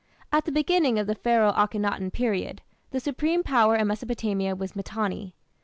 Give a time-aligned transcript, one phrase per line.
[0.31, 5.35] At the beginning of the Pharaoh Akhenaton period, the supreme power in Mesopotamia was Mitanni.